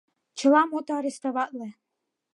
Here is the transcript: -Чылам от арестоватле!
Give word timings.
-Чылам 0.37 0.69
от 0.77 0.87
арестоватле! 0.97 1.69